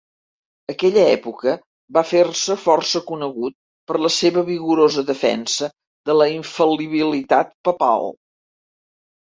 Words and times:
Aquella 0.73 1.03
època 1.17 1.53
va 1.97 2.03
fer-se 2.13 2.57
força 2.63 3.03
conegut 3.11 3.55
per 3.91 4.01
la 4.07 4.13
seva 4.17 4.45
vigorosa 4.51 5.05
defensa 5.13 5.71
de 6.11 6.19
la 6.23 6.31
infal·libilitat 6.41 7.57
papal. 7.71 8.15